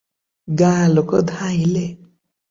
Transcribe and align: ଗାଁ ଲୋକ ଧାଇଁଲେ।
ଗାଁ 0.61 0.87
ଲୋକ 0.93 1.19
ଧାଇଁଲେ। 1.33 1.85